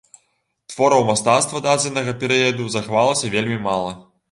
Твораў 0.71 1.03
мастацтва 1.09 1.61
дадзенага 1.67 2.17
перыяду 2.25 2.69
захавалася 2.79 3.33
вельмі 3.39 3.63
мала. 3.71 3.97